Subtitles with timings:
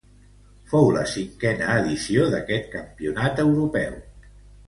[0.69, 4.01] Fou la cinquena edició d'este campionat europeu.